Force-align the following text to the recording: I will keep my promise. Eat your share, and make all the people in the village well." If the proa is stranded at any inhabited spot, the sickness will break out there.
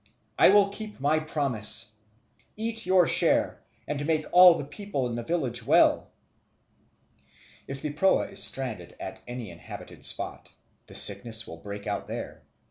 I 0.35 0.49
will 0.49 0.69
keep 0.69 0.99
my 0.99 1.19
promise. 1.19 1.91
Eat 2.57 2.87
your 2.87 3.05
share, 3.05 3.61
and 3.87 4.03
make 4.07 4.25
all 4.31 4.57
the 4.57 4.65
people 4.65 5.05
in 5.05 5.13
the 5.13 5.21
village 5.21 5.63
well." 5.63 6.09
If 7.67 7.83
the 7.83 7.91
proa 7.93 8.29
is 8.29 8.41
stranded 8.43 8.95
at 8.99 9.21
any 9.27 9.51
inhabited 9.51 10.03
spot, 10.03 10.55
the 10.87 10.95
sickness 10.95 11.45
will 11.45 11.57
break 11.57 11.85
out 11.85 12.07
there. 12.07 12.41